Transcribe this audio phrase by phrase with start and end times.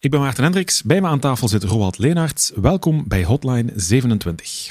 [0.00, 0.82] Ik ben Maarten Hendricks.
[0.82, 2.52] Bij me aan tafel zit Roald Leenaerts.
[2.54, 4.70] Welkom bij Hotline 27.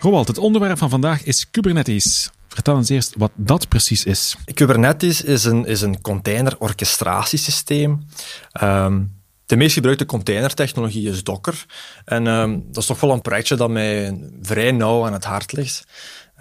[0.00, 2.30] Roald, het onderwerp van vandaag is Kubernetes.
[2.60, 4.36] Vertel eens eerst wat dat precies is.
[4.54, 8.06] Kubernetes is een, is een container-orchestratiesysteem.
[8.52, 9.02] Ehm,
[9.46, 11.64] de meest gebruikte containertechnologie is Docker.
[12.04, 15.52] En ehm, dat is toch wel een projectje dat mij vrij nauw aan het hart
[15.52, 15.86] ligt.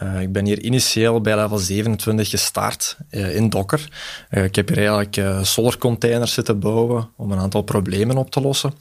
[0.03, 3.89] Uh, ik ben hier initieel bij level 27 gestart uh, in Docker.
[4.31, 8.41] Uh, ik heb hier eigenlijk solar containers zitten bouwen om een aantal problemen op te
[8.41, 8.73] lossen.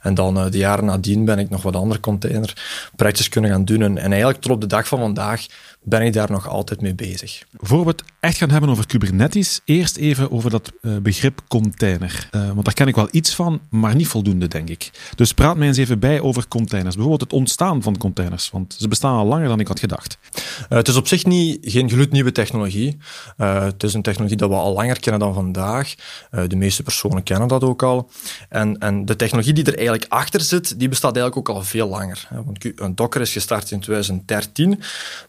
[0.00, 3.82] En dan de jaren nadien ben ik nog wat andere containerprojectjes kunnen gaan doen.
[3.82, 5.46] En, en eigenlijk tot op de dag van vandaag
[5.82, 7.44] ben ik daar nog altijd mee bezig.
[7.56, 12.28] Voor we het echt gaan hebben over Kubernetes, eerst even over dat uh, begrip container.
[12.34, 14.90] Uh, want daar ken ik wel iets van, maar niet voldoende, denk ik.
[15.14, 16.94] Dus praat mij eens even bij over containers.
[16.94, 20.18] Bijvoorbeeld het ontstaan van containers, want ze bestaan al langer dan ik had gedacht.
[20.34, 20.38] Uh,
[20.68, 22.98] het is op zich niet, geen gloednieuwe technologie.
[23.36, 25.94] het is een technologie dat we al langer kennen dan vandaag.
[26.46, 28.10] de meeste personen kennen dat ook al.
[28.48, 31.88] En, en de technologie die er eigenlijk achter zit, die bestaat eigenlijk ook al veel
[31.88, 32.28] langer.
[32.76, 34.80] Want Docker is gestart in 2013,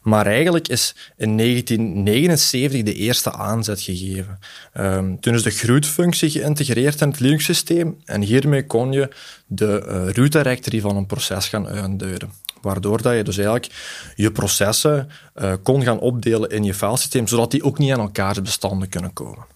[0.01, 4.39] maar eigenlijk is in 1979 de eerste aanzet gegeven.
[4.77, 9.09] Um, toen is de groetfunctie geïntegreerd in het Linux-systeem en hiermee kon je
[9.45, 12.31] de uh, root directory van een proces gaan uitduiden.
[12.61, 13.73] Waardoor dat je dus eigenlijk
[14.15, 18.41] je processen uh, kon gaan opdelen in je filesysteem, zodat die ook niet aan elkaars
[18.41, 19.52] bestanden kunnen komen.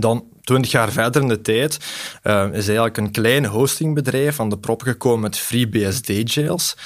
[0.00, 1.78] Dan, twintig jaar verder in de tijd,
[2.24, 6.76] uh, is eigenlijk een klein hostingbedrijf aan de prop gekomen met FreeBSD-jails,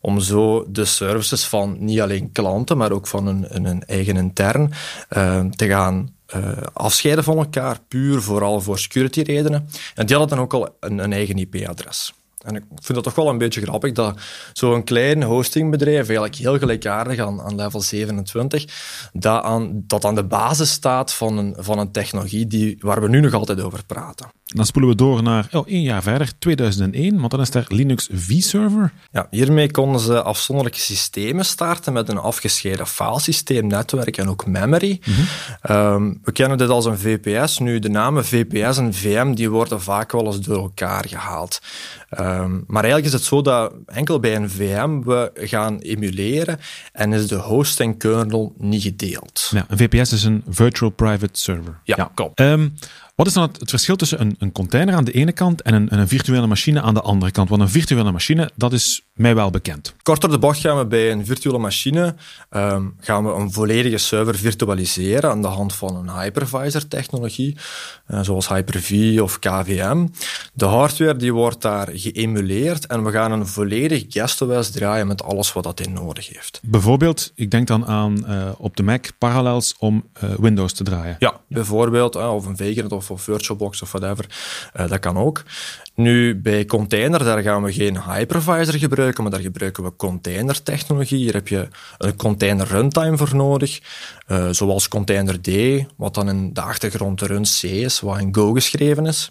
[0.00, 4.72] om zo de services van niet alleen klanten, maar ook van hun, eigen intern
[5.16, 9.68] uh, te gaan uh, afscheiden van elkaar, puur vooral voor security redenen.
[9.94, 12.12] En die hadden dan ook al een, een eigen IP-adres.
[12.44, 14.18] En ik vind dat toch wel een beetje grappig dat
[14.52, 20.24] zo'n klein hostingbedrijf, eigenlijk heel gelijkaardig aan, aan level 27, dat aan, dat aan de
[20.24, 24.30] basis staat van een, van een technologie die, waar we nu nog altijd over praten.
[24.54, 28.08] Dan spoelen we door naar oh, één jaar verder, 2001, want dan is er Linux
[28.12, 28.92] vServer.
[29.12, 35.00] Ja, hiermee konden ze afzonderlijke systemen starten met een afgescheiden filesysteem, netwerk en ook memory.
[35.04, 35.72] Mhm.
[35.72, 37.58] um, we kennen dit als een VPS.
[37.58, 41.60] Nu, de namen VPS en VM die worden vaak wel eens door elkaar gehaald.
[42.18, 46.60] Um, maar eigenlijk is het zo dat enkel bij een VM we gaan emuleren
[46.92, 49.50] en is de host en kernel niet gedeeld.
[49.50, 51.80] Ja, een VPS is een Virtual Private Server.
[51.84, 52.10] Ja, ja.
[52.14, 52.40] klopt.
[52.40, 52.74] Um,
[53.22, 55.98] wat is dan het, verschil tussen een, een, container aan de ene kant en een,
[55.98, 57.48] een, virtuele machine aan de andere kant?
[57.48, 59.94] Want een virtuele machine, dat is mij wel bekend.
[60.02, 62.14] Korter de bocht gaan we bij een virtuele machine
[62.50, 67.56] um, gaan we een volledige server virtualiseren aan de hand van een hypervisor-technologie,
[68.08, 70.06] uh, zoals Hyper-V of KVM.
[70.54, 75.52] De hardware die wordt daar geëmuleerd en we gaan een volledig guest-OS draaien met alles
[75.52, 76.60] wat dat in nodig heeft.
[76.62, 81.16] Bijvoorbeeld, ik denk dan aan uh, op de Mac Parallels om uh, Windows te draaien.
[81.18, 84.26] Ja, bijvoorbeeld, of een Vagrant of, of VirtualBox of whatever.
[84.72, 85.42] dat kan ook.
[85.94, 91.18] Nu, bij container, daar gaan we geen hypervisor gebruiken, maar daar gebruiken we containertechnologie.
[91.18, 91.68] Hier heb je
[91.98, 93.80] een container runtime voor nodig,
[94.28, 95.48] uh, zoals container D,
[95.96, 99.30] wat dan in de achtergrond run C is, wat in Go geschreven is.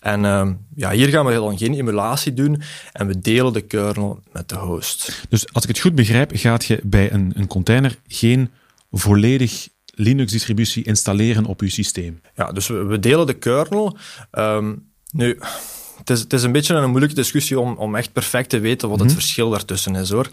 [0.00, 2.62] En uh, ja, hier gaan we dan geen emulatie doen
[2.92, 5.26] en we delen de kernel met de host.
[5.28, 8.50] Dus als ik het goed begrijp, gaat je bij een, een container geen
[8.90, 9.68] volledig
[9.98, 12.20] Linux-distributie installeren op je systeem?
[12.34, 13.96] Ja, dus we, we delen de kernel.
[14.32, 15.38] Um, nu,
[15.98, 18.88] het is, het is een beetje een moeilijke discussie om, om echt perfect te weten
[18.88, 19.16] wat het mhm.
[19.16, 20.28] verschil daartussen is hoor.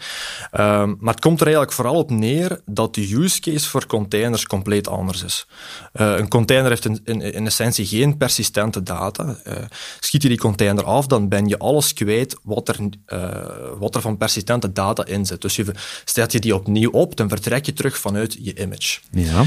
[0.52, 4.46] Um, maar het komt er eigenlijk vooral op neer dat de use case voor containers
[4.46, 5.46] compleet anders is.
[5.92, 9.36] Uh, een container heeft in, in, in, essentie geen persistente data.
[9.46, 9.54] Uh,
[10.00, 12.76] schiet je die container af, dan ben je alles kwijt wat er,
[13.06, 15.40] uh, wat er van persistente data in zit.
[15.40, 15.66] Dus je
[16.04, 18.98] stelt je die opnieuw op, dan vertrek je terug vanuit je image.
[19.10, 19.44] Ja.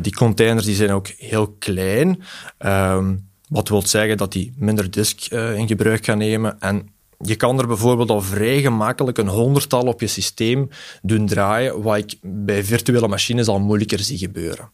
[0.00, 2.22] die containers die zijn ook heel klein.
[2.58, 6.60] Um, wat wil zeggen dat die minder disk uh, in gebruik gaan nemen.
[6.60, 10.68] En je kan er bijvoorbeeld al vrij gemakkelijk een honderdtal op je systeem
[11.02, 14.70] doen draaien, wat ik bij virtuele machines al moeilijker zie gebeuren.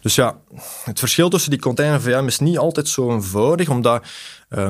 [0.00, 0.38] Dus ja,
[0.84, 4.06] het verschil tussen die container VM is niet altijd zo eenvoudig, omdat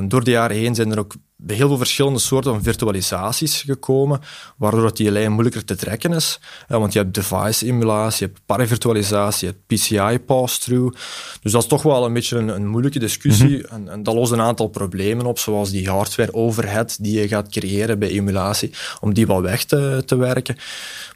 [0.09, 1.15] door de jaren heen zijn er ook
[1.47, 4.21] heel veel verschillende soorten van virtualisaties gekomen,
[4.57, 6.41] waardoor dat die lijn moeilijker te trekken is.
[6.69, 10.97] Ja, want je hebt device-emulatie, je hebt paravirtualisatie, je hebt PCI-pass-through.
[11.43, 13.59] Dus dat is toch wel een beetje een, een moeilijke discussie.
[13.59, 13.75] Mhm.
[13.75, 17.99] en, en, dat lost een aantal problemen op, zoals die hardware-overhead die je gaat creëren
[17.99, 20.57] bij emulatie, om die wel weg te, te werken.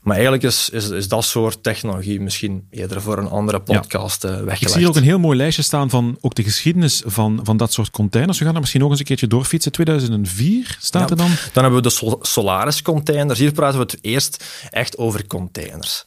[0.01, 4.29] Maar eigenlijk is, is, is dat soort technologie misschien eerder voor een andere podcast ja.
[4.29, 4.63] weggelegd.
[4.63, 7.57] Ik zie hier ook een heel mooi lijstje staan van ook de geschiedenis van, van
[7.57, 8.39] dat soort containers.
[8.39, 9.73] We gaan er misschien nog eens een keertje doorfietsen.
[9.73, 11.31] 2004 staat er dan.
[11.53, 13.39] Dan hebben we de Solaris containers.
[13.39, 16.05] Hier praten we het eerst echt over containers.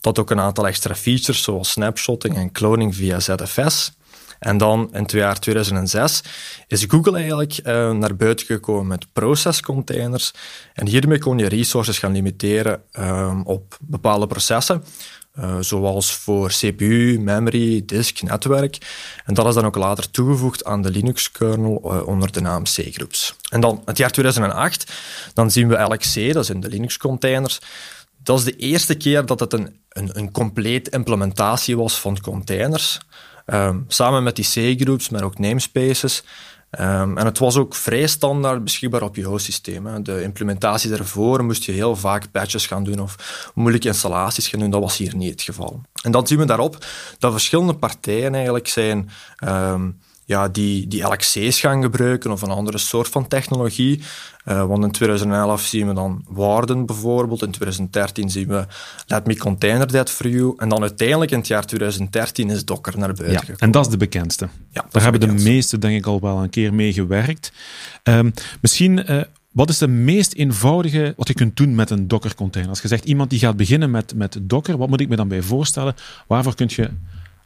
[0.00, 3.92] Dat ook een aantal extra features zoals snapshotting en cloning via ZFS.
[4.38, 6.22] En dan in het jaar 2006
[6.66, 10.32] is Google eigenlijk uh, naar buiten gekomen met processcontainers.
[10.74, 14.84] En hiermee kon je resources gaan limiteren um, op bepaalde processen.
[15.40, 18.78] Uh, zoals voor CPU, memory, disk, netwerk.
[19.24, 23.36] En dat is dan ook later toegevoegd aan de Linux-kernel uh, onder de naam C-groups.
[23.50, 24.92] En dan het jaar 2008,
[25.34, 27.60] dan zien we LXC, dat zijn de Linux-containers.
[28.22, 32.98] Dat is de eerste keer dat het een, een, een complete implementatie was van containers.
[33.46, 36.22] Um, samen met die C-groups, maar ook namespaces.
[36.80, 40.04] Um, en het was ook vrij standaard beschikbaar op je hostsysteem.
[40.04, 44.70] De implementatie daarvoor moest je heel vaak patches gaan doen of moeilijke installaties gaan doen.
[44.70, 45.80] Dat was hier niet het geval.
[46.02, 46.84] En dan zien we daarop
[47.18, 49.10] dat verschillende partijen eigenlijk zijn
[49.44, 54.00] um, ja, die, die LXC's gaan gebruiken of een andere soort van technologie.
[54.48, 58.66] Uh, want in 2011 zien we dan Warden bijvoorbeeld, in 2013 zien we
[59.06, 62.98] Let Me Container That For You, en dan uiteindelijk in het jaar 2013 is Docker
[62.98, 63.60] naar buiten ja, gekomen.
[63.60, 64.48] En dat is de bekendste.
[64.70, 67.52] Ja, Daar hebben de, de meesten denk ik al wel een keer mee gewerkt.
[68.02, 69.10] Um, misschien...
[69.10, 69.20] Uh,
[69.50, 72.70] wat is de meest eenvoudige wat je kunt doen met een Docker-container?
[72.70, 75.28] Als je zegt iemand die gaat beginnen met, met Docker, wat moet ik me dan
[75.28, 75.94] bij voorstellen?
[76.26, 76.90] Waarvoor kun je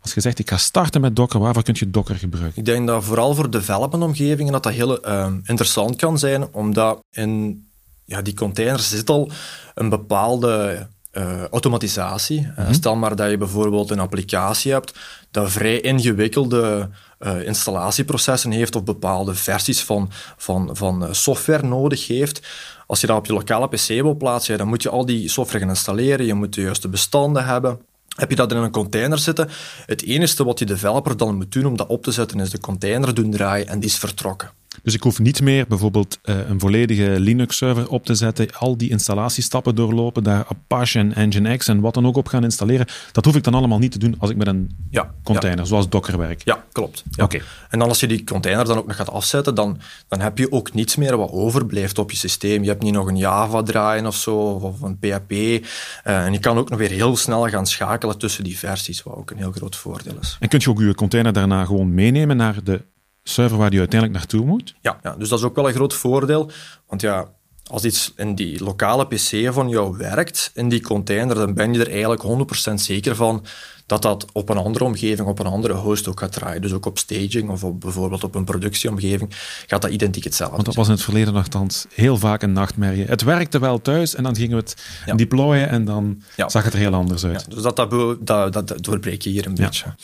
[0.02, 2.58] als je zegt, ik ga starten met Docker, waarvoor kun je Docker gebruiken?
[2.58, 7.64] Ik denk dat vooral voor development-omgevingen dat dat heel uh, interessant kan zijn, omdat in
[8.04, 9.30] ja, die containers zit al
[9.74, 12.40] een bepaalde uh, automatisatie.
[12.40, 12.72] Mm -hmm.
[12.72, 14.98] stel maar dat je bijvoorbeeld een applicatie hebt
[15.30, 16.88] dat vrij ingewikkelde
[17.20, 22.46] uh, installatieprocessen heeft of bepaalde versies van, van, van software nodig heeft.
[22.86, 25.58] Als je dat op je lokale PC wil plaatsen, dan moet je al die software
[25.58, 27.80] gaan installeren, je moet de juiste bestanden hebben.
[28.20, 29.48] Heb je dat in een container zitten?
[29.86, 32.60] Het enige wat die developer dan moet doen om dat op te zetten, is de
[32.60, 34.50] container doen draaien en die is vertrokken.
[34.82, 38.90] Dus ik hoef niet meer bijvoorbeeld uh, een volledige Linux-server op te zetten, al die
[38.90, 42.86] installatiestappen doorlopen, daar Apache en Nginx en wat dan ook op gaan installeren.
[43.12, 45.64] Dat hoef ik dan allemaal niet te doen als ik met een ja, container, ja.
[45.64, 46.42] zoals Docker werk.
[46.44, 47.04] Ja, klopt.
[47.10, 47.24] Ja.
[47.24, 47.40] Oké.
[47.70, 49.78] En dan als je die container dan ook nog gaat afzetten, dan,
[50.08, 52.62] dan heb je ook niets meer wat overblijft op je systeem.
[52.62, 55.32] Je hebt niet nog een Java draaien of zo, of een PHP.
[55.32, 55.60] Uh,
[56.04, 59.30] en je kan ook nog weer heel snel gaan schakelen tussen die versies, wat ook
[59.30, 60.36] een heel groot voordeel is.
[60.40, 62.82] En kun je ook je container daarna gewoon meenemen naar de
[63.22, 64.74] server waar die uiteindelijk naartoe moet.
[64.80, 66.50] Ja, ja, dus dat is ook wel een groot voordeel.
[66.86, 67.28] Want ja,
[67.70, 71.80] als iets in die lokale PC van jou werkt, in die container, dan ben je
[71.84, 72.22] er eigenlijk
[72.70, 73.44] 100% zeker van
[73.86, 76.62] dat dat op een andere omgeving, op een andere host ook gaat draaien.
[76.62, 79.34] Dus ook op staging of op, bijvoorbeeld op een productieomgeving
[79.66, 83.04] gaat dat identiek hetzelfde Want dat was in het verleden nogthans heel vaak een nachtmerrie.
[83.04, 84.76] Het werkte wel thuis en dan gingen we het
[85.06, 85.14] ja.
[85.14, 86.48] deployen en dan ja.
[86.48, 87.40] zag het er heel anders uit.
[87.48, 89.94] Ja, dus dat, dat, dat, dat doorbreek je hier een beetje.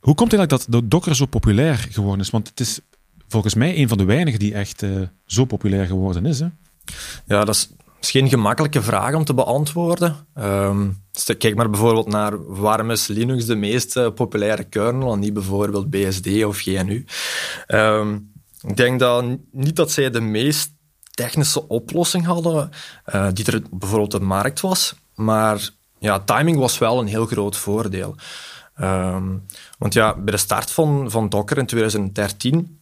[0.00, 2.30] Hoe komt het eigenlijk dat Docker zo populair geworden is?
[2.30, 2.80] Want het is
[3.28, 4.90] volgens mij een van de weinigen die echt uh,
[5.26, 6.40] zo populair geworden is.
[6.40, 6.46] Hè?
[7.26, 7.70] Ja, dat is,
[8.00, 10.26] geen gemakkelijke vraag om te beantwoorden.
[10.38, 11.02] Um,
[11.38, 15.90] kijk maar bijvoorbeeld naar waarom is Linux de meest uh, populaire kernel en niet bijvoorbeeld
[15.90, 17.04] BSD of GNU.
[17.68, 18.32] Um,
[18.66, 20.72] ik denk dat niet dat zij de meest
[21.10, 22.70] technische oplossing hadden
[23.14, 27.26] uh, die er bijvoorbeeld op de markt was, maar ja, timing was wel een heel
[27.26, 28.14] groot voordeel.
[28.80, 29.46] Um,
[29.78, 32.80] want ja, bij de start van, van Docker in 2013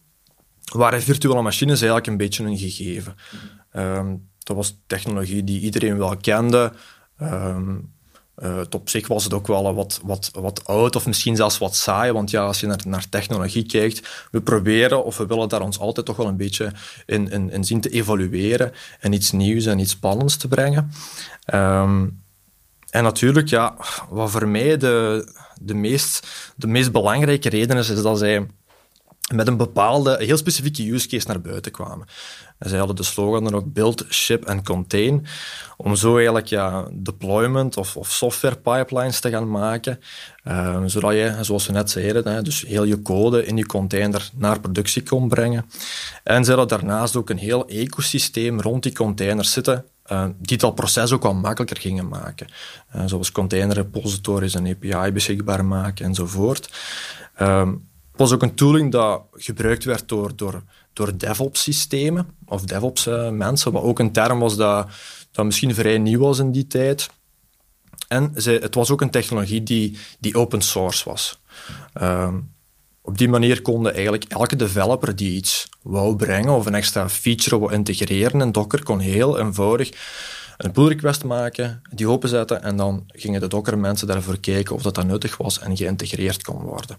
[0.73, 3.15] waren virtuele machines eigenlijk een beetje een gegeven.
[3.75, 6.73] Um, dat was technologie die iedereen wel kende.
[7.21, 7.93] Um,
[8.43, 11.75] uh, op zich was het ook wel wat, wat, wat oud of misschien zelfs wat
[11.75, 12.11] saai.
[12.11, 15.79] Want ja, als je naar, naar technologie kijkt, we proberen of we willen daar ons
[15.79, 16.71] altijd toch wel een beetje
[17.05, 20.91] in, in, in zien te evalueren en iets nieuws en iets spannends te brengen.
[21.53, 22.23] Um,
[22.89, 23.75] en natuurlijk, ja,
[24.09, 25.27] wat voor mij de,
[25.61, 28.47] de, meest, de meest belangrijke reden is, is dat zij
[29.33, 32.07] met een bepaalde, heel specifieke use case naar buiten kwamen.
[32.61, 35.25] En zij hadden de slogan dan ook build, ship en contain,
[35.77, 39.99] om zo eigenlijk ja, deployment of, of software pipelines te gaan maken,
[40.47, 44.29] uh, zodat je, zoals we net zeiden, hè, dus heel je code in je container
[44.33, 45.65] naar productie kon brengen.
[46.23, 50.75] En zij hadden daarnaast ook een heel ecosysteem rond die containers zitten, uh, die dat
[50.75, 52.47] proces ook wat makkelijker gingen maken.
[52.95, 56.69] Uh, zoals container repositories en API beschikbaar maken enzovoort.
[57.35, 57.73] Ehm,
[58.15, 60.63] was ook een tooling dat gebruikt werd door, door,
[60.93, 64.87] door DevOps-systemen of DevOps-mensen, wat ook een term was dat,
[65.31, 67.09] dat misschien vrij nieuw was in die tijd.
[68.07, 71.39] En het was ook een technologie die, die open source was.
[72.01, 72.33] Uh,
[73.01, 77.59] op die manier konden eigenlijk elke developer die iets wou brengen of een extra feature
[77.59, 79.91] wou integreren in Docker, kon heel eenvoudig
[80.57, 84.81] een pull request maken, die openzetten en dan gingen de Docker mensen daarvoor kijken of
[84.81, 86.97] dat, dat nuttig was en geïntegreerd kon worden.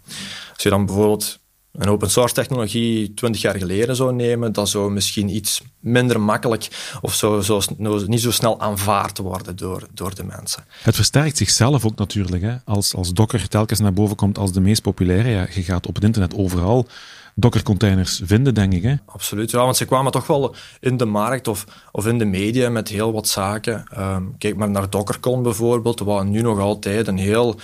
[0.52, 1.38] Als je dan bijvoorbeeld
[1.72, 6.68] een open source technologie twintig jaar geleden zou nemen, dat zou misschien iets minder makkelijk
[7.00, 7.60] of zo, zo,
[8.06, 10.64] niet zo snel aanvaard worden door, door de mensen.
[10.82, 12.42] Het versterkt zichzelf ook natuurlijk.
[12.42, 12.56] Hè?
[12.64, 15.94] Als, als Docker telkens naar boven komt als de meest populaire, ja, je gaat op
[15.94, 16.86] het internet overal
[17.34, 18.82] Docker-containers vinden, denk ik.
[18.82, 18.94] Hè?
[19.06, 22.70] Absoluut, ja, want ze kwamen toch wel in de markt of, of in de media
[22.70, 23.84] met heel wat zaken.
[23.98, 27.56] Um, kijk maar naar DockerCon bijvoorbeeld, wat nu nog altijd een heel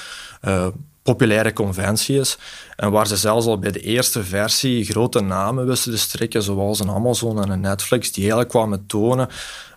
[0.43, 0.67] uh,
[1.13, 2.39] populaire conventie is.
[2.77, 6.81] En waar ze zelfs al bij de eerste versie grote namen wisten te strikken, zoals
[6.81, 9.29] een Amazon en een Netflix, die eigenlijk kwamen tonen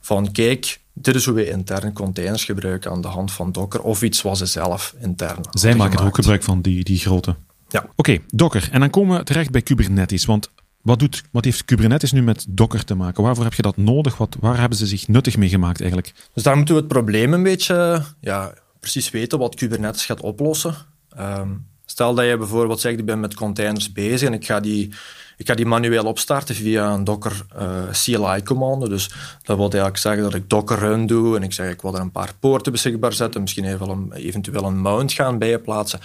[0.01, 4.01] van kijk, dit is hoe we interne containers gebruiken aan de hand van Docker, of
[4.01, 7.35] iets wat ze zelf intern Zij maken er ook gebruik van, die, die grote.
[7.67, 7.85] Ja.
[7.95, 8.69] Oké, Docker.
[8.71, 10.25] En dan komen we terecht bij Kubernetes.
[10.25, 10.50] Want
[10.81, 13.23] wat, doet, wat heeft Kubernetes nu met Docker te maken?
[13.23, 14.17] Waarvoor heb je dat nodig?
[14.17, 16.13] Wat, waar hebben ze zich nuttig mee gemaakt eigenlijk?
[16.33, 20.75] Dus daar moeten we het probleem een beetje ja, precies weten wat Kubernetes gaat oplossen.
[21.15, 21.50] Ehm,
[21.86, 24.94] stel dat je bijvoorbeeld zegt, ik ben met containers bezig en ik ga die,
[25.38, 28.88] ik ga die manueel opstarten via een Docker eh, CLI-commando.
[28.88, 29.08] Dus
[29.44, 32.01] dat wil eigenlijk zeggen dat ik Docker run doe en ik zeg ik wil er
[32.01, 36.00] een paar poorten beschikbaar zetten, misschien even een, eventueel een mount gaan bij je plaatsen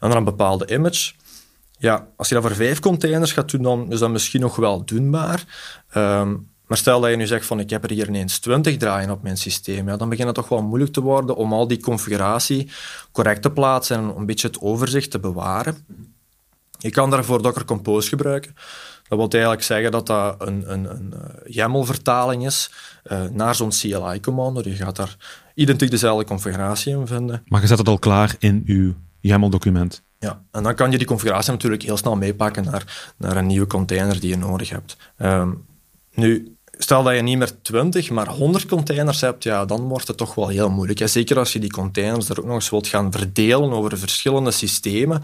[0.00, 1.12] en dan een bepaalde image.
[1.78, 4.84] Ja, als je dat voor vijf containers gaat doen, dan is dat misschien nog wel
[4.84, 5.44] doenbaar.
[5.90, 6.34] Ehm,
[6.70, 9.22] maar stel dat je nu zegt van ik heb er hier ineens 20 draaien op
[9.22, 12.70] mijn systeem, ja, dan begint het toch wel moeilijk te worden om al die configuratie
[13.12, 15.76] correct te plaatsen en een beetje het overzicht te bewaren.
[16.78, 18.54] Je kan daarvoor Docker Compose gebruiken.
[19.08, 22.70] Dat wil eigenlijk zeggen dat dat een, een, een eh, YAML-vertaling is
[23.12, 24.60] uh, naar zo'n CLI-commando.
[24.64, 25.16] Je gaat daar
[25.54, 27.42] identiek dezelfde configuratie in vinden.
[27.46, 30.02] Maar je zet het al klaar in je YAML-document.
[30.18, 33.66] Ja, en dan kan je die configuratie natuurlijk heel snel meepakken naar, naar een nieuwe
[33.66, 34.96] container die je nodig hebt.
[35.18, 35.68] Um,
[36.14, 40.16] nu, stel dat je niet meer 20, maar 100 containers hebt, ja, dan wordt het
[40.16, 40.98] toch wel heel moeilijk.
[40.98, 41.06] Hè?
[41.06, 45.22] Zeker als je die containers er ook nog eens wilt gaan verdelen over verschillende systemen,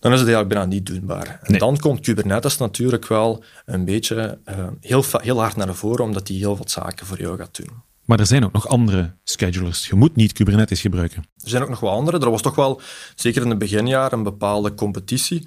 [0.00, 1.38] dan is het eigenlijk bijna niet doenbaar.
[1.42, 6.26] En dan komt Kubernetes natuurlijk wel een beetje uh, heel, heel hard naar voren, omdat
[6.26, 7.86] die heel wat zaken voor jou gaat doen.
[8.04, 9.86] Maar er zijn ook nog andere schedulers.
[9.86, 11.24] Je moet niet Kubernetes gebruiken.
[11.42, 12.18] Er zijn ook nog wel andere.
[12.18, 12.80] Er was toch wel,
[13.14, 15.46] zeker in het beginjaar, een bepaalde competitie.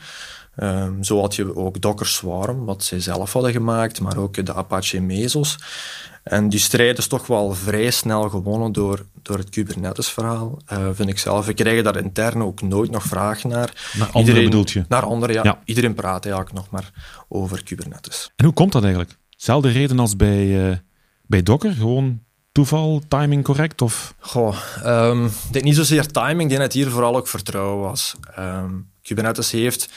[0.57, 4.53] Um, zo had je ook Docker Swarm, wat zij zelf hadden gemaakt, maar ook de
[4.53, 5.57] Apache Mesos.
[6.23, 11.09] En die strijd is toch wel vrij snel gewonnen door, door het Kubernetes-verhaal, uh, vind
[11.09, 11.45] ik zelf.
[11.45, 13.91] We krijgen daar intern ook nooit nog vraag naar.
[13.93, 14.85] Naar andere Iedereen, bedoelt je?
[14.87, 15.61] Naar andere, ja.
[15.65, 16.91] Iedereen praat eigenlijk nog maar
[17.27, 18.31] over Kubernetes.
[18.35, 19.17] En hoe komt dat eigenlijk?
[19.29, 20.75] Zelfde reden als bij, uh,
[21.25, 21.73] bij Docker?
[21.73, 22.19] Gewoon
[22.51, 23.81] toeval, timing correct?
[23.81, 24.13] Of?
[24.19, 27.79] Goh, um, ik denk niet zozeer timing, ik denk dat het hier vooral ook vertrouwen
[27.79, 28.15] was.
[28.39, 29.89] Um, Kubernetes heeft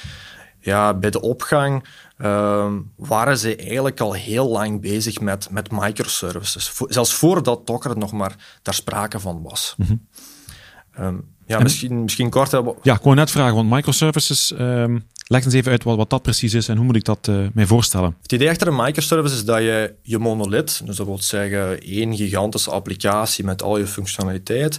[0.64, 1.84] ja, bij de opgang
[2.18, 6.72] uh, waren ze eigenlijk al heel lang bezig met, met microservices.
[6.88, 9.74] zelfs voordat Docker nog maar daar sprake van was.
[9.76, 11.04] Mm -hmm.
[11.04, 12.50] um, ja, misschien, misschien kort.
[12.50, 12.74] Hebben.
[12.82, 16.22] Ja, ik wou net vragen, want microservices, um, leg eens even uit wat, wat dat
[16.22, 18.16] precies is en hoe moet ik dat uh, mij voorstellen?
[18.22, 22.16] Het idee achter een microservice is dat je je monolith, dus dat wil zeggen één
[22.16, 24.78] gigantische applicatie met al je functionaliteit,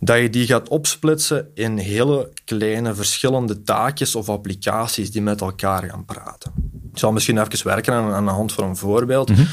[0.00, 5.82] dat je die gaat opsplitsen in hele kleine verschillende taakjes of applicaties die met elkaar
[5.82, 6.52] gaan praten.
[6.92, 9.28] Ik zal misschien even werken aan, aan de hand van een voorbeeld.
[9.28, 9.46] Mm -hmm.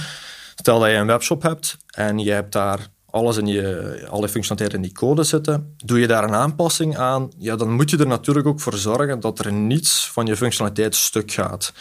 [0.56, 4.78] Stel dat je een webshop hebt en je hebt daar alles in je, alle functionaliteiten
[4.78, 5.76] in die code zitten.
[5.78, 9.20] Doe je daar een aanpassing aan, ja, dan moet je er natuurlijk ook voor zorgen
[9.20, 11.74] dat er niets van je functionaliteit stuk gaat.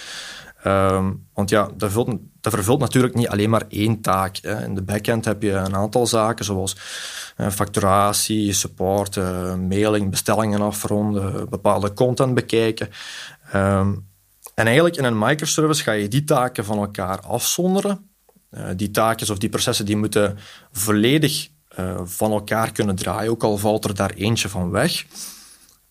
[0.66, 1.92] Um, want ja, dat,
[2.40, 4.36] dat, vervult natuurlijk niet alleen maar één taak.
[4.36, 4.64] Hè.
[4.64, 6.76] In de backend heb je een aantal zaken zoals
[7.36, 12.88] uh, facturatie, support, uh, mailing, bestellingen afronden, bepaalde content bekijken.
[13.54, 14.08] Um,
[14.54, 18.15] en eigenlijk in een microservice ga je die taken van elkaar afzonderen
[18.76, 20.38] die taakjes of die processen die moeten
[20.72, 21.48] volledig
[21.78, 25.04] uh, van elkaar kunnen draaien, ook al valt er daar eentje van weg.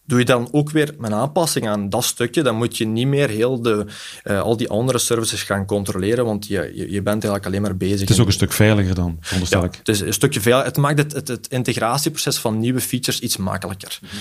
[0.08, 3.30] Doe je dan ook weer een aanpassing aan dat stukje, dan moet je niet meer
[3.30, 3.86] heel de,
[4.24, 7.78] uh, al die andere services gaan controleren, want je, je, je, bent eigenlijk alleen maar
[7.78, 8.00] bezig.
[8.00, 10.68] Het is ook een stuk veiliger dan, veronderstel ja, Het is een stukje veiliger.
[10.68, 14.00] Het maakt het, het, het, integratieproces van nieuwe features iets makkelijker.
[14.02, 14.20] Mm -hmm.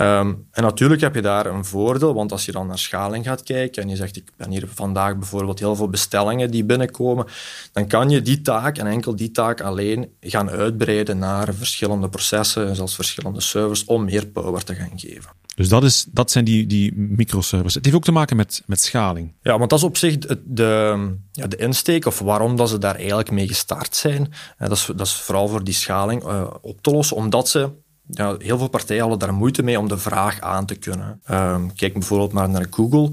[0.00, 3.42] Um, en natuurlijk heb je daar een voordeel, want als je dan naar schaling gaat
[3.42, 7.26] kijken en je zegt, ik ben hier vandaag bijvoorbeeld heel veel bestellingen die binnenkomen,
[7.72, 12.76] dan kan je die taak en enkel die taak alleen gaan uitbreiden naar verschillende processen,
[12.76, 15.30] zelfs verschillende servers, om meer power te gaan geven.
[15.54, 17.74] Dus dat, is, dat zijn die, die microservices.
[17.74, 19.32] Het heeft ook te maken met, met schaling.
[19.42, 22.78] Ja, want dat is op zich de, de, ja, de insteek of waarom dat ze
[22.78, 24.32] daar eigenlijk mee gestart zijn.
[24.58, 27.70] Dat is, dat is vooral voor die schaling uh, op te lossen, omdat ze
[28.14, 31.20] ja, heel veel partijen hadden daar moeite mee om de vraag aan te kunnen.
[31.30, 33.10] Um, kijk bijvoorbeeld maar naar Google.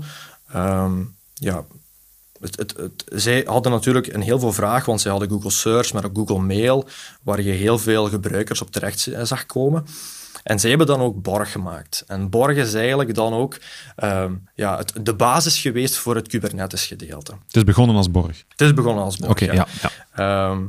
[0.56, 1.65] Um, ja,
[2.39, 5.94] het, het, het, zij hadden natuurlijk een heel veel vraag, want zij hadden Google Search,
[5.94, 6.88] maar ook Google Mail,
[7.22, 9.86] waar je heel veel gebruikers op terecht zag komen.
[10.44, 12.03] En zij hebben dan ook Borg gemaakt.
[12.08, 13.58] En Borg is eigenlijk dan ook
[13.96, 17.32] ehm, ja, het, de basis geweest voor het Kubernetes-gedeelte.
[17.46, 18.44] Het is begonnen als Borg?
[18.48, 19.68] Het is begonnen als Borg, Oké, ja.
[19.82, 19.91] ja.
[20.12, 20.62] Ehm,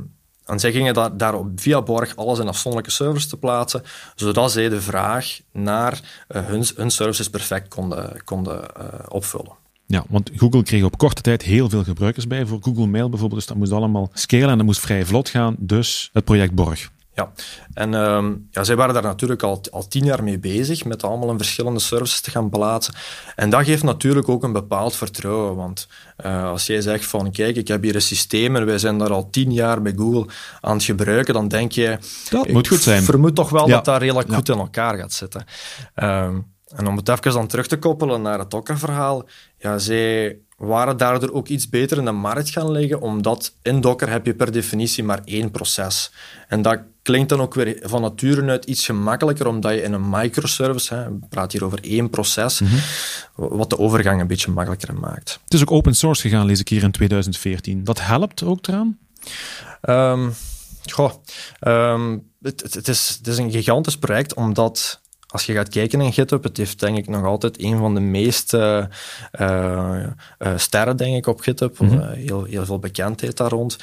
[0.51, 3.83] en zij gingen daar, daarop via Borg alles in afzonderlijke servers te plaatsen,
[4.15, 9.53] zodat zij de vraag naar uh, hun, hun services perfect konden, konden uh, opvullen.
[9.87, 13.41] Ja, want Google kreeg op korte tijd heel veel gebruikers bij voor Google Mail bijvoorbeeld.
[13.41, 15.57] Dus dat moest allemaal scalen en dat moest vrij vlot gaan.
[15.59, 16.91] Dus het project Borg.
[17.21, 17.33] Ja,
[17.75, 21.31] en um, ja, zij waren daar natuurlijk al, al tien jaar mee bezig met allemaal
[21.31, 22.95] in verschillende services te gaan plaatsen.
[23.37, 25.57] En dat geeft natuurlijk ook een bepaald vertrouwen.
[25.57, 25.89] Want
[26.25, 29.13] uh, als jij zegt van kijk, ik heb hier een systeem en wij zijn daar
[29.13, 30.27] al tien jaar bij Google
[30.61, 31.99] aan het gebruiken, dan denk je...
[32.31, 33.03] Dat moet goed zijn.
[33.03, 33.75] vermoed toch wel ja.
[33.75, 34.35] dat dat redelijk ja.
[34.35, 35.45] goed in elkaar gaat zitten.
[35.95, 39.25] Um, en om het even dan terug te koppelen naar het Docker-verhaal,
[39.59, 44.11] ja, zij waren daardoor ook iets beter in de markt gaan liggen, omdat in Docker
[44.11, 46.13] heb je per definitie maar één proces.
[46.49, 50.11] En dat klinkt dan ook weer van nature uit iets gemakkelijker, omdat je in een
[50.11, 53.59] microservice, hè, we praten hier over één proces, mm -hmm.
[53.59, 55.39] wat de overgang een beetje makkelijker maakt.
[55.45, 57.85] Het is ook open source gegaan, lees ik hier in 2014.
[57.85, 58.99] Dat helpt ook eraan?
[59.83, 60.35] Um,
[60.91, 61.13] goh,
[61.61, 65.00] um, het, het, is, het is een gigantisch project, omdat
[65.31, 68.01] als je gaat kijken in GitHub, het heeft denk ik nog altijd een van de
[68.01, 68.89] meeste
[69.41, 70.07] uh,
[70.39, 71.79] uh, sterren denk ik, op GitHub.
[71.79, 72.09] Mm -hmm.
[72.09, 73.77] heel, heel veel bekendheid daar rond.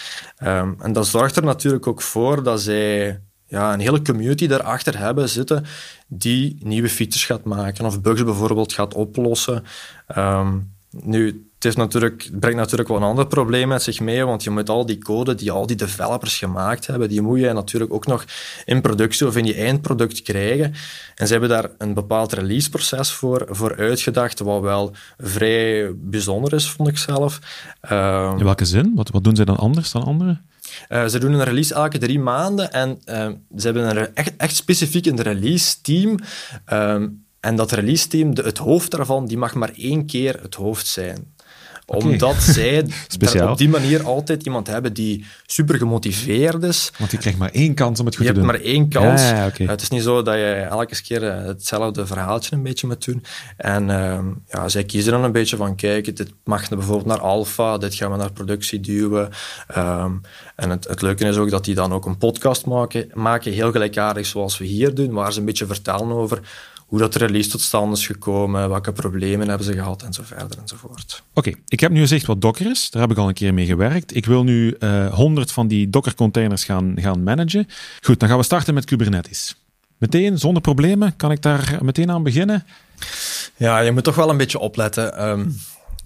[0.44, 4.98] Um, en dat zorgt er natuurlijk ook voor dat zij ja, een hele community daarachter
[4.98, 5.66] hebben zitten
[6.08, 9.64] die nieuwe features gaat maken of bugs bijvoorbeeld gaat oplossen.
[10.18, 14.44] Um, nu, is natuurlijk, het brengt natuurlijk wel een ander probleem met zich mee, want
[14.44, 17.94] je moet al die code die al die developers gemaakt hebben, die moet je natuurlijk
[17.94, 18.26] ook nog
[18.66, 20.74] in productie of in je eindproduct krijgen.
[21.16, 26.70] En ze hebben daar een bepaald releaseproces voor, voor uitgedacht, wat wel vrij bijzonder is,
[26.70, 27.40] vond ik zelf.
[27.92, 28.92] Uh, in welke zin?
[28.96, 30.46] Wat, wat doen zij dan anders dan anderen?
[30.90, 34.56] Uh, ze doen een release elke drie maanden en uh, ze hebben een echt, echt
[34.56, 36.20] specifiek een release team.
[36.74, 37.04] Uh,
[37.40, 40.88] en dat release team, de, het hoofd daarvan, die mag maar één keer het hoofd
[40.88, 41.36] zijn
[41.96, 42.86] omdat zij
[43.42, 46.92] op die manier altijd iemand hebben die super gemotiveerd is.
[46.98, 48.44] Want die krijgt maar één kans om het goed te doen.
[48.44, 49.22] Je hebt maar één kans.
[49.22, 49.68] Ja, ja, okay.
[49.68, 53.24] Het is niet zo dat je elke keer hetzelfde verhaaltje een beetje moet doen.
[53.58, 57.78] En uh, ja, zij kiezen dan een beetje van, kijk, dit mag bijvoorbeeld naar alpha,
[57.78, 59.30] dit gaan we naar productie duwen.
[59.78, 60.22] Um,
[60.56, 63.72] en het, het, leuke is ook dat die dan ook een podcast maken, maken, heel
[63.72, 66.40] gelijkaardig zoals we hier doen, waar ze een beetje vertellen over
[66.88, 70.58] hoe dat release tot stand is gekomen, welke problemen hebben ze gehad en zo verder
[70.60, 71.24] enzovoort.
[71.34, 72.90] Oké, okay, ik heb nu gezegd wat Docker is.
[72.90, 74.16] Daar heb ik al een keer mee gewerkt.
[74.16, 77.68] Ik wil nu uh, 100 van die Docker-containers gaan, gaan managen.
[78.02, 79.56] Goed, dan gaan we starten met Kubernetes.
[79.98, 82.66] Meteen, zonder problemen, kan ik daar meteen aan beginnen?
[83.56, 85.28] Ja, je moet toch wel een beetje opletten.
[85.30, 85.56] Um,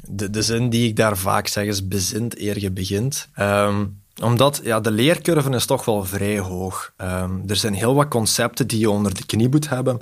[0.02, 3.28] de, de zin die ik daar vaak zeg is bezint eer je begint.
[3.40, 6.94] Um, omdat ja, de leercurve is toch wel vrij hoog.
[6.98, 10.00] Um, er zijn heel wat concepten die je onder de knie moet hebben.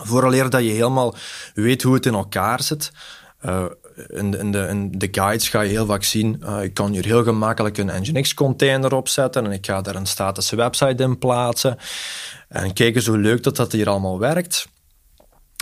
[0.00, 1.14] Vooraleer dat je helemaal
[1.54, 2.92] weet hoe het in elkaar zit.
[3.44, 3.64] Uh,
[4.08, 6.92] in, de, in, de, in, de, guides ga je heel vaak zien, uh, ik kan
[6.92, 11.76] hier heel gemakkelijk een Nginx-container opzetten en ik ga daar een statische website in plaatsen.
[12.48, 14.68] En kijk hoe leuk dat dat hier allemaal werkt.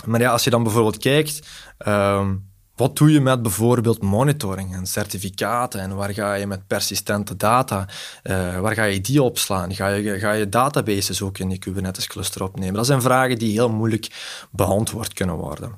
[0.05, 1.47] Maar ja, als je dan bijvoorbeeld kijkt,
[1.87, 2.29] uh,
[2.75, 7.87] wat doe je met bijvoorbeeld monitoring en certificaten en waar ga je met persistente data,
[8.23, 9.75] uh, waar ga je die opslaan?
[9.75, 12.73] Ga je, ga je databases ook in die Kubernetes cluster opnemen?
[12.73, 14.07] Dat zijn vragen die heel moeilijk
[14.51, 15.71] beantwoord kunnen worden.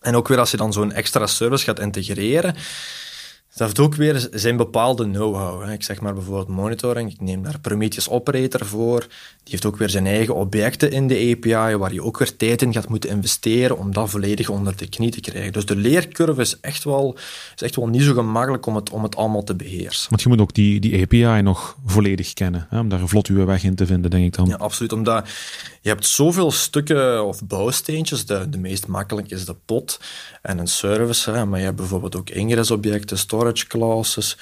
[0.00, 2.54] En ook weer als je dan zo'n extra service gaat integreren,
[3.56, 5.70] dat heeft ook weer zijn bepaalde know-how.
[5.70, 7.12] Ik zeg maar bijvoorbeeld monitoring.
[7.12, 9.00] Ik neem daar Prometheus Operator voor.
[9.46, 12.62] Die heeft ook weer zijn eigen objecten in de API, waar je ook weer tijd
[12.62, 15.52] in gaat moeten investeren om dat volledig onder de knie te krijgen.
[15.52, 17.16] Dus de leercurve is echt wel,
[17.54, 20.08] is echt wel niet zo gemakkelijk om het, om het allemaal te beheersen.
[20.08, 23.26] Want je moet ook die, die API nog volledig kennen, hè, om daar een vlot
[23.26, 24.48] uw weg in te vinden, denk ik dan.
[24.48, 24.92] Ja, absoluut.
[24.92, 25.28] Omdat
[25.80, 28.26] je hebt zoveel stukken of bouwsteentjes.
[28.26, 30.00] De, de meest makkelijk is de pot
[30.42, 31.30] en een service.
[31.30, 33.18] Hè, maar je hebt bijvoorbeeld ook ingress-objecten,
[33.54, 34.36] storage classes,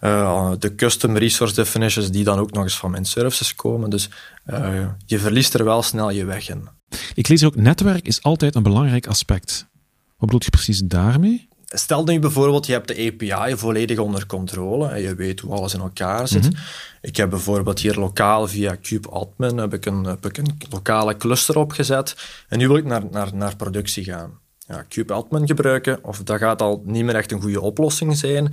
[0.00, 3.90] uh, de custom resource definitions die dan ook nog eens van mijn services komen.
[3.90, 4.08] Dus
[4.46, 6.68] uh, je verliest er wel snel je weg in.
[7.14, 9.68] Ik lees ook, netwerk is altijd een belangrijk aspect.
[10.06, 11.48] Wat bedoelt je precies daarmee?
[11.64, 15.74] Stel nu bijvoorbeeld, je hebt de API volledig onder controle en je weet hoe alles
[15.74, 16.42] in elkaar zit.
[16.42, 16.60] Mm -hmm.
[17.00, 21.58] Ik heb bijvoorbeeld hier lokaal via kubeadmin heb ik een, heb ik een lokale cluster
[21.58, 22.16] opgezet
[22.48, 24.38] en nu wil ik naar, naar, naar productie gaan.
[24.70, 28.52] Ja, kubeadmin gebruiken, of dat gaat al niet meer echt een goede oplossing zijn.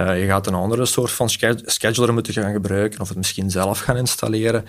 [0.00, 1.28] Uh, je gaat een andere soort van
[1.64, 4.64] scheduler moeten gaan gebruiken of het misschien zelf gaan installeren.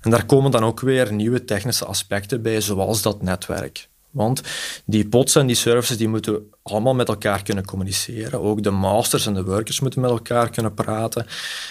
[0.00, 4.42] En daar komen dan ook weer nieuwe technische aspecten bij, zoals dat netwerk Want
[4.84, 8.40] die pods en die services die moeten allemaal met elkaar kunnen communiceren.
[8.40, 11.26] Ook de masters en de workers moeten met elkaar kunnen praten.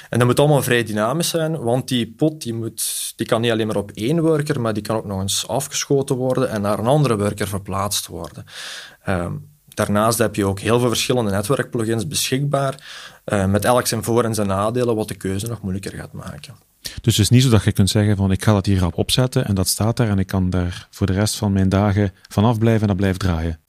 [0.10, 3.52] En dat moet allemaal vrij dynamisch zijn, want die pod die moet, die kan niet
[3.52, 6.80] alleen maar op één worker, maar die kan ook nog eens afgeschoten worden en naar
[6.80, 8.46] een andere worker verplaatst worden.
[9.04, 9.34] Ehm,
[9.68, 12.76] daarnaast heb je ook heel veel verschillende netwerkplugins beschikbaar,
[13.26, 16.56] uh, met elk zijn voor- en zijn nadelen, wat de keuze nog moeilijker gaat maken.
[17.02, 18.98] Dus het is niet zo dat je kunt zeggen van ik ga dat hier op
[18.98, 22.14] opzetten en dat staat daar en ik kan daar voor de rest van mijn dagen
[22.28, 23.60] vanaf blijven en dat blijft draaien.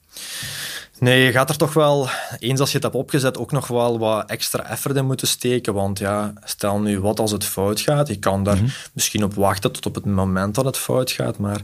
[0.99, 3.99] Nee, je gaat er toch wel, eens als je het hebt opgezet, ook nog wel
[3.99, 5.75] wat extra effort in moeten steken.
[5.75, 8.09] Want ja, stel nu wat als het fout gaat.
[8.09, 8.67] Je kan daar mhm.
[8.93, 11.39] misschien op wachten tot op het moment dat het fout gaat.
[11.39, 11.61] Maar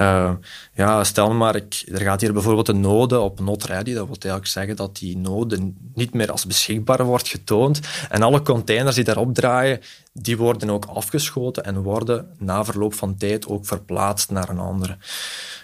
[0.00, 0.30] uh,
[0.74, 3.94] ja, stel maar, ik, er gaat hier bijvoorbeeld een node op not ready.
[3.94, 7.80] Dat wil eigenlijk zeggen dat die node niet meer als beschikbaar wordt getoond.
[8.10, 9.80] En alle containers die daarop draaien,
[10.12, 14.96] die worden ook afgeschoten en worden na verloop van tijd ook verplaatst naar een andere.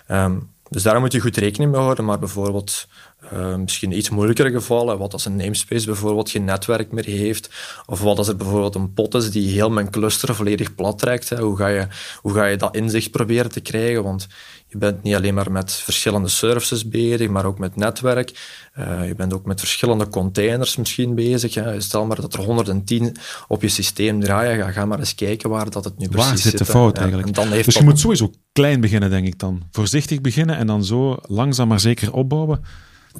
[0.08, 2.04] Um, dus daar moet je goed rekening mee houden.
[2.04, 2.88] Maar bijvoorbeeld
[3.32, 7.50] uh, misschien iets moeilijkere gevallen, wat als een namespace bijvoorbeeld geen netwerk meer heeft,
[7.86, 11.28] of wat als er bijvoorbeeld een pot is die heel mijn cluster volledig plat trekt.
[11.28, 11.36] Hè.
[11.36, 11.86] Hoe, ga je,
[12.20, 14.02] hoe ga je dat inzicht proberen te krijgen?
[14.02, 14.26] Want
[14.74, 18.32] je bent niet alleen maar met verschillende services bezig, maar ook met netwerk.
[18.78, 21.54] Uh, je bent ook met verschillende containers misschien bezig.
[21.54, 21.80] Hè.
[21.80, 23.16] Stel maar dat er 110
[23.48, 24.64] op je systeem draaien.
[24.64, 26.42] Ga, ga maar eens kijken waar dat het nu precies zit.
[26.42, 27.34] Waar zit de fout eigenlijk?
[27.34, 29.62] Dan heeft dus je moet sowieso klein beginnen, denk ik dan.
[29.70, 32.64] Voorzichtig beginnen en dan zo langzaam maar zeker opbouwen.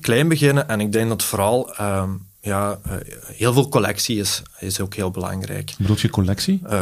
[0.00, 1.74] Klein beginnen en ik denk dat vooral...
[1.80, 2.04] Uh,
[2.40, 2.92] ja, uh,
[3.37, 5.74] heel veel collectie is, is ook heel belangrijk.
[5.78, 6.61] Bedoel je collectie?
[6.70, 6.80] Uh,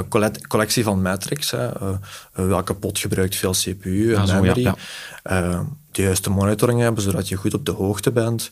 [0.49, 1.51] collectie van metrics.
[1.51, 1.83] Hè.
[1.83, 1.97] Uh,
[2.33, 4.63] welke pot gebruikt veel CPU en memory.
[4.63, 4.75] Ja,
[5.91, 8.51] de juiste monitoring hebben, zodat je goed op de hoogte bent.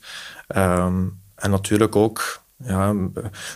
[0.57, 2.95] Um, en natuurlijk ook ja,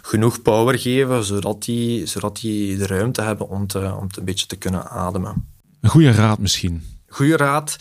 [0.03, 4.25] genoeg power geven, zodat die, zodat die de ruimte hebben om, te, om te een
[4.25, 5.47] beetje te kunnen ademen.
[5.81, 6.83] Een goede raad misschien?
[7.09, 7.77] Goede raad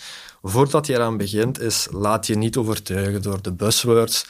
[0.45, 4.25] voordat je eraan begint, is laat je niet overtuigen door de buzzwords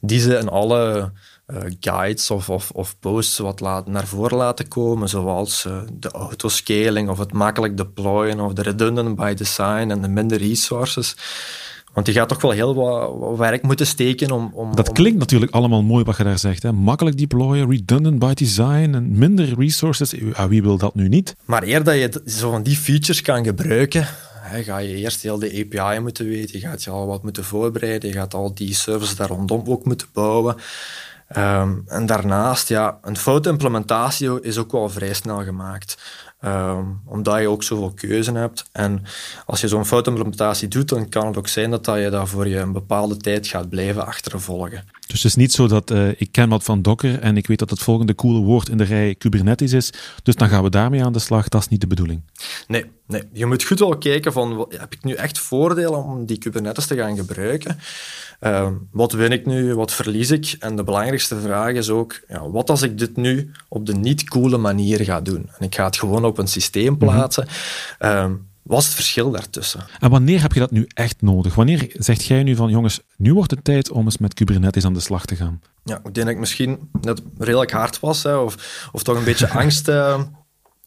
[0.00, 1.12] die ze in alle
[1.46, 6.10] uh, guides of, of, of, posts wat laat, naar voren laten komen, zoals uh, de
[6.10, 11.16] autoscaling of het makkelijk deployen of de redundant by design en de minder resources.
[11.92, 14.50] Want je gaat toch wel heel wat, werk moeten steken om...
[14.54, 16.62] om dat klinkt natuurlijk allemaal mooi wat je daar zegt.
[16.62, 16.72] Hè?
[16.72, 20.14] Makkelijk deployen, redundant by design en minder resources.
[20.48, 21.36] Wie wil dat nu niet?
[21.44, 24.08] Maar eer dat je zo van die features kan gebruiken,
[24.62, 28.08] ga je eerst heel de API moeten weten, je gaat je al wat moeten voorbereiden,
[28.08, 30.56] je gaat al die services daar rondom ook moeten bouwen.
[31.36, 35.98] Um, en daarnaast, ja, een foute implementatie is ook wel vrij snel gemaakt.
[36.46, 38.64] Um, omdat je ook zoveel keuze hebt.
[38.72, 39.02] En
[39.46, 42.48] als je zo'n foutimplementatie doet, dan kan het ook zijn dat, dat je daar voor
[42.48, 44.84] je een bepaalde tijd gaat blijven achtervolgen.
[45.06, 47.58] Dus het is niet zo dat uh, ik ken wat van Docker en ik weet
[47.58, 51.04] dat het volgende coole woord in de rij Kubernetes is, dus dan gaan we daarmee
[51.04, 51.48] aan de slag.
[51.48, 52.20] Dat is niet de bedoeling.
[52.66, 53.22] Nee, nee.
[53.32, 56.96] je moet goed wel kijken van, heb ik nu echt voordelen om die Kubernetes te
[56.96, 57.78] gaan gebruiken?
[58.40, 60.56] Uh, wat win ik nu, wat verlies ik?
[60.58, 64.58] En de belangrijkste vraag is ook, ja, wat als ik dit nu op de niet-coole
[64.58, 65.50] manier ga doen?
[65.58, 67.48] En ik ga het gewoon op een systeem plaatsen.
[67.98, 68.46] Mm -hmm.
[68.62, 69.84] wat is het verschil daartussen?
[70.00, 71.54] En wanneer heb je dat nu echt nodig?
[71.54, 74.94] Wanneer zegt jij nu van, jongens, nu wordt het tijd om eens met Kubernetes aan
[74.94, 75.60] de slag te gaan?
[75.84, 79.24] Ja, ik denk dat ik misschien net redelijk hard was, hè, of, of toch een
[79.24, 79.88] beetje angst...
[79.88, 80.20] Uh,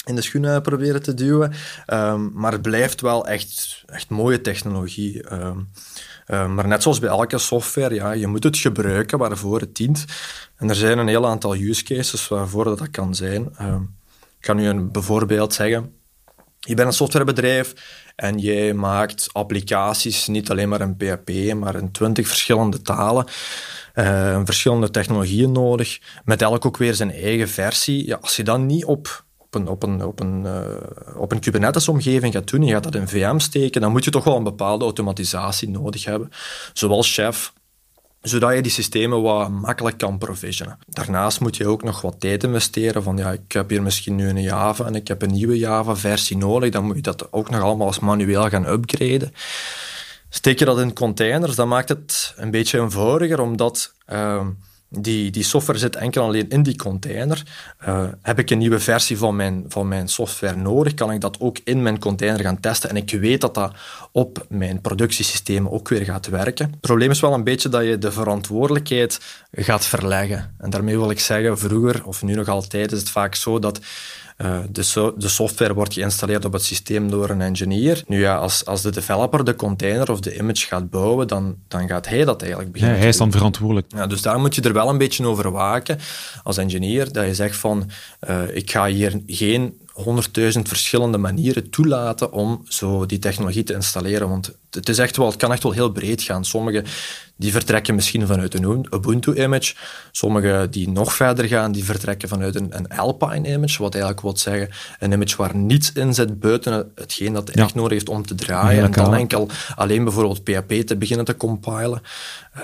[0.07, 1.53] in de schoenen proberen te duwen.
[1.93, 5.33] Um, maar het blijft wel echt, echt mooie technologie.
[5.33, 5.69] Um,
[6.27, 10.05] uh, maar net zoals bij elke software, ja, je moet het gebruiken waarvoor het dient.
[10.55, 13.55] En er zijn een heel aantal use cases waarvoor dat, dat kan zijn.
[14.37, 15.95] Ik kan u een bijvoorbeeld zeggen.
[16.59, 17.73] Je bent een softwarebedrijf
[18.15, 23.25] en jij maakt applicaties niet alleen maar in PHP, maar in twintig verschillende talen.
[23.95, 28.07] Uh, verschillende technologieën nodig, met elk ook weer zijn eigen versie.
[28.07, 31.39] Ja, als je dan niet op op een, op een, op een, uh, op een
[31.39, 34.43] Kubernetes-omgeving gaat doen, je gaat dat in VM steken, dan moet je toch wel een
[34.43, 36.29] bepaalde automatisatie nodig hebben,
[36.73, 37.53] zoals Chef,
[38.21, 40.79] zodat je die systemen wat makkelijk kan provisionen.
[40.87, 44.29] Daarnaast moet je ook nog wat tijd investeren van ja, ik heb hier misschien nu
[44.29, 47.61] een Java en ik heb een nieuwe Java-versie nodig, dan moet je dat ook nog
[47.61, 49.33] allemaal als manueel gaan upgraden.
[50.29, 53.93] Steek je dat in containers, dan maakt het een beetje eenvoudiger, omdat...
[54.09, 54.47] Uh,
[54.89, 57.43] die, die software zit enkel alleen in die container.
[57.87, 61.39] Uh, heb ik een nieuwe versie van mijn, van mijn software nodig, kan ik dat
[61.39, 62.89] ook in mijn container gaan testen.
[62.89, 63.73] En ik weet dat dat
[64.11, 66.69] op mijn productiesystemen ook weer gaat werken.
[66.71, 69.19] Het probleem is wel een beetje dat je de verantwoordelijkheid
[69.51, 70.55] gaat verleggen.
[70.57, 73.79] En daarmee wil ik zeggen, vroeger, of nu nog altijd, is het vaak zo dat
[74.37, 78.03] uh, de, de, software wordt geïnstalleerd op het systeem door een engineer.
[78.07, 81.87] Nu ja, als, als de developer de container of de image gaat bouwen, dan, dan
[81.87, 82.95] gaat hij dat eigenlijk beginnen.
[82.95, 83.91] Ja, hij is dan verantwoordelijk.
[83.95, 85.99] Ja, dus daar moet je er wel een beetje over waken
[86.43, 87.89] als engineer, dat je zegt van,
[88.29, 94.29] uh, ik ga hier geen honderdduizend verschillende manieren toelaten om zo die technologie te installeren.
[94.29, 96.45] Want het, is echt wel, het kan echt wel heel breed gaan.
[96.45, 96.83] Sommige
[97.35, 99.75] die vertrekken misschien vanuit een Ubuntu-image.
[100.11, 104.69] Sommige die nog verder gaan, die vertrekken vanuit een, een Alpine-image, wat eigenlijk wil zeggen
[104.99, 108.35] een image waar niets in zit buiten hetgeen dat hij echt nodig heeft om te
[108.35, 108.83] draaien.
[108.83, 112.01] En dan enkel alleen bijvoorbeeld PHP te beginnen te compilen.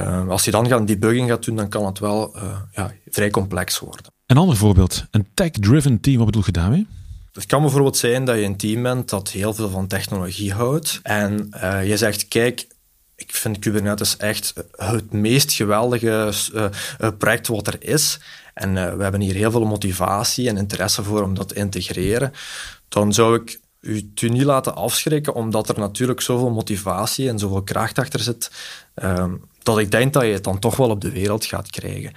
[0.01, 3.29] Uh, als je dan gaan debugging gaat doen, dan kan het wel uh, ja, vrij
[3.29, 4.05] complex worden.
[4.25, 6.87] Een ander voorbeeld, een tech-driven team, wat bedoel je daarmee?
[7.33, 10.99] Het kan bijvoorbeeld zijn dat je een team bent dat heel veel van technologie houdt.
[11.03, 12.67] En uh, je zegt, kijk,
[13.15, 16.67] ik vind Kubernetes echt het meest geweldige uh,
[17.17, 18.19] project wat er is.
[18.53, 22.33] En we hebben hier heel veel motivatie en interesse voor om dat te integreren.
[22.89, 27.99] Dan zou ik u niet laten afschrikken, omdat er natuurlijk zoveel motivatie en zoveel kracht
[27.99, 28.51] achter zit,
[28.95, 29.25] uh,
[29.63, 32.13] dat ik denk dat je het dan toch wel op de wereld gaat krijgen.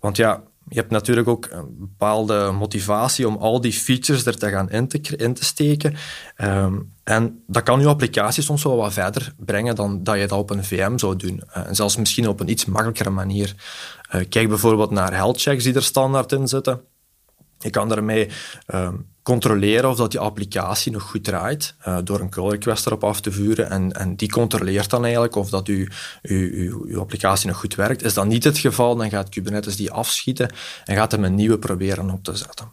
[0.00, 4.48] want ja, je hebt natuurlijk ook een bepaalde motivatie om al die features er te
[4.48, 5.94] gaan in te, in te steken.
[6.36, 10.38] Ehm, en dat kan je applicatie soms wel wat verder brengen dan dat je dat
[10.38, 11.42] op een VM zou doen.
[11.48, 13.54] Uh, en zelfs misschien op een iets makkelijkere manier.
[14.14, 16.80] Uh, kijk bijvoorbeeld naar health checks die er standaard in zitten.
[17.58, 18.28] Je kan daarmee
[18.66, 23.04] ehm, controleren of dat die applicatie nog goed draait uh, door een pull request erop
[23.04, 25.86] af te vuren en, en die controleert dan eigenlijk of dat uw,
[26.22, 28.02] uw, applicatie nog goed werkt.
[28.02, 30.52] Is dat niet het geval, dan gaat Kubernetes die afschieten
[30.84, 32.72] en gaat hem een nieuwe proberen op te zetten.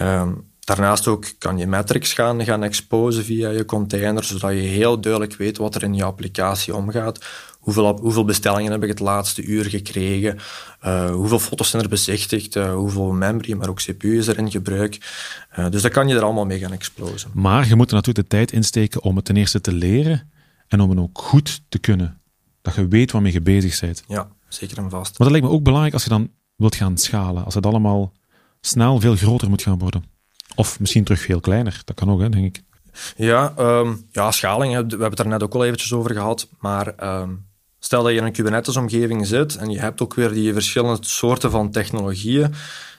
[0.00, 5.00] Um, Daarnaast ook kan je metrics gaan, gaan exposen via je container, zodat je heel
[5.00, 7.24] duidelijk weet wat er in je applicatie omgaat.
[7.60, 10.38] Hoeveel, hoeveel bestellingen heb ik het laatste uur gekregen?
[10.84, 12.56] Uh, hoeveel foto's zijn er bezichtigd?
[12.56, 14.98] Uh, hoeveel memory, maar ook CPU is er in gebruik?
[15.58, 17.30] Uh, dus daar kan je er allemaal mee gaan explosen.
[17.34, 20.30] Maar je moet er natuurlijk de tijd insteken om het ten eerste te leren
[20.68, 22.20] en om het ook goed te kunnen.
[22.62, 24.04] Dat je weet waarmee je bezig bent.
[24.08, 25.18] Ja, zeker en vast.
[25.18, 27.44] Maar dat lijkt me ook belangrijk als je dan wilt gaan schalen.
[27.44, 28.12] Als het allemaal
[28.60, 30.04] snel veel groter moet gaan worden.
[30.54, 31.82] Of misschien terug veel kleiner.
[31.84, 32.62] Dat kan ook, hè, denk ik.
[33.16, 34.72] Ja, um, ja schaling.
[34.72, 36.48] We hebben het er net ook al eventjes over gehad.
[36.58, 37.48] Maar um,
[37.80, 41.50] stel dat je in een Kubernetes-omgeving zit en je hebt ook weer die verschillende soorten
[41.50, 42.54] van technologieën,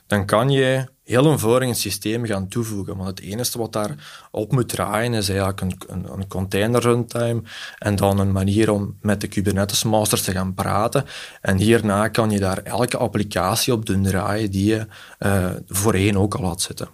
[0.07, 2.97] dan kan je heel eenvoudig een systeem gaan toevoegen.
[2.97, 3.95] Want het enige wat daar
[4.31, 7.41] op moet draaien is eigenlijk een, een, container runtime
[7.77, 11.05] en dan een manier om met de Kubernetes masters te gaan praten.
[11.41, 14.87] En hierna kan je daar elke applicatie op doen draaien die je
[15.19, 16.87] uh, voorheen ook al had zitten.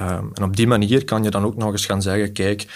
[0.00, 2.66] Um, en op die manier kan je dan ook nog eens gaan zeggen, kijk,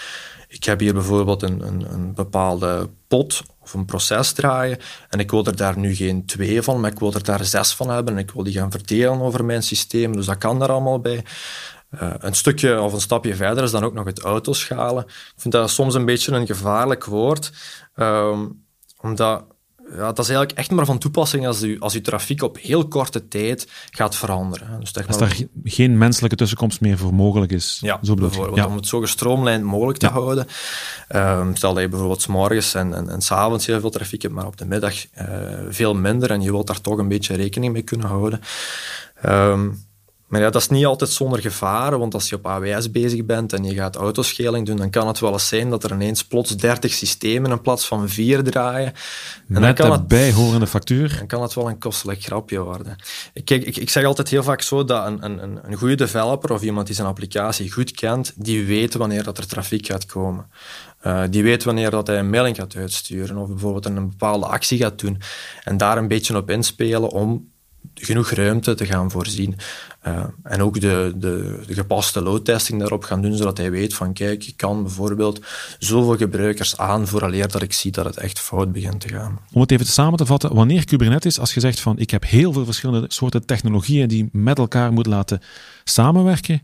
[0.55, 4.77] ik heb hier bijvoorbeeld een, een, een, bepaalde pot of een proces draaien
[5.09, 7.73] en ik wil er daar nu geen twee van, maar ik wil er daar zes
[7.73, 10.15] van hebben en ik wil die gaan verdelen over mijn systeem.
[10.15, 11.25] Dus dat kan daar allemaal bij.
[12.01, 15.03] Uh, een stukje of een stapje verder is dan ook nog het autoschalen.
[15.05, 17.51] Ik vind dat soms een beetje een gevaarlijk woord,
[17.95, 18.65] um,
[19.01, 19.43] omdat
[19.89, 22.87] ja, dat is eigenlijk echt maar van toepassing als u, als uw trafiek op heel
[22.87, 24.79] korte tijd gaat veranderen.
[24.79, 27.77] Dus als daar geen menselijke tussenkomst meer voor mogelijk is.
[27.81, 28.55] Ja, zo bijvoorbeeld.
[28.55, 28.67] Ja.
[28.67, 30.47] Om het zo gestroomlijnd mogelijk te houden.
[31.15, 34.21] Um, stel dat je bijvoorbeeld s morgens en, en, en s avonds heel veel trafiek
[34.21, 35.27] hebt, maar op de middag uh,
[35.69, 38.41] veel minder en je wilt daar toch een beetje rekening mee kunnen houden.
[39.25, 39.84] Um,
[40.27, 43.53] maar ja, dat is niet altijd zonder gevaren, want als je op AWS bezig bent
[43.53, 46.57] en je gaat autoschaling doen, dan kan het wel eens zijn dat er ineens plots
[46.57, 48.93] 30 systemen in plaats van vier draaien.
[49.47, 51.15] En Met de bijhorende factuur.
[51.17, 52.95] Dan kan het wel een kostelijk grapje worden.
[53.33, 56.85] Ik, ik zeg altijd heel vaak zo dat een, een, een goede developer of iemand
[56.85, 60.45] die zijn applicatie goed kent, die weet wanneer dat er trafiek gaat komen.
[61.03, 64.77] Uh, die weet wanneer dat hij een mailing gaat uitsturen of bijvoorbeeld een bepaalde actie
[64.77, 65.21] gaat doen.
[65.63, 67.53] En daar een beetje op inspelen om
[68.01, 69.55] genoeg ruimte te gaan voorzien.
[70.07, 74.13] Uh, en ook de, de, de gepaste load-testing daarop gaan doen, zodat hij weet van
[74.13, 75.45] kijk, ik kan bijvoorbeeld
[75.79, 79.39] zoveel gebruikers aan vooraleer dat ik zie dat het echt fout begint te gaan.
[79.53, 82.53] Om het even samen te vatten, wanneer Kubernetes, als je zegt van ik heb heel
[82.53, 85.41] veel verschillende soorten technologieën die met elkaar moet laten
[85.83, 86.61] samenwerken,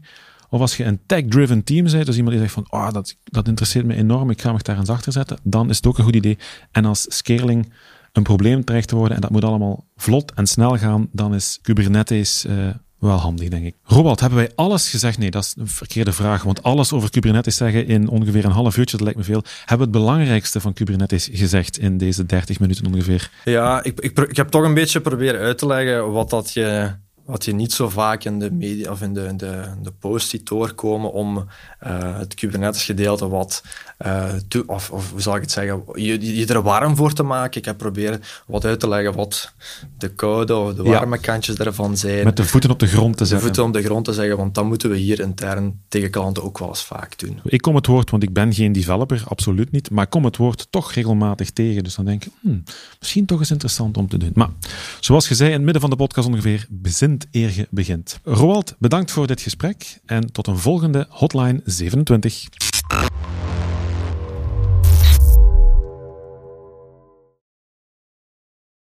[0.50, 3.48] of als je een tech-driven team bent, dus iemand die zegt van oh, dat, dat
[3.48, 6.04] interesseert me enorm, ik ga me daar eens achter zetten, dan is het ook een
[6.04, 6.38] goed idee.
[6.72, 7.74] En als scaling
[8.12, 11.60] een probleem terecht te worden en dat moet allemaal vlot en snel gaan, dan is
[11.62, 12.70] Kubernetes uh,
[13.00, 13.76] wel handig, denk ik.
[13.84, 15.18] Robert, hebben wij alles gezegd?
[15.18, 18.78] Nee, dat is een verkeerde vraag, want alles over Kubernetes zeggen in ongeveer een half
[18.78, 19.44] uurtje, dat lijkt me veel.
[19.60, 23.32] Hebben we het belangrijkste van Kubernetes gezegd in deze 30 minuten ongeveer?
[23.44, 26.92] Ja, ik, ik, ik heb toch een beetje proberen uit te leggen wat dat je
[27.32, 30.48] wat je niet zo vaak in de media of in de, de, de post ziet
[30.48, 33.64] doorkomen om uh, het Kubernetes gedeelte wat,
[34.06, 37.24] uh, to, of, of hoe zal ik het zeggen, je, je er warm voor te
[37.24, 37.60] maken.
[37.60, 39.54] Ik heb proberen wat uit te leggen wat
[39.98, 42.24] de koude of de warme kantjes daarvan zijn.
[42.24, 43.38] Met de voeten op de grond te zetten.
[43.38, 46.44] De voeten op de grond te zeggen, want dat moeten we hier intern tegen klanten
[46.44, 47.40] ook wel eens vaak doen.
[47.44, 50.38] Ik kom het woord, want ik ben geen developer, absoluut niet, maar ik kom het
[50.38, 51.84] woord toch regelmatig tegen.
[51.84, 52.64] Dus dan denk ik, hmm,
[53.00, 54.32] misschien toch eens interessant om te doen.
[54.34, 54.50] Maar
[55.00, 58.20] zoals je zei in het midden van de podcast ongeveer, bezint wint eer je begint.
[58.24, 62.50] Roald, bedankt voor dit gesprek en tot een volgende Hotline 27.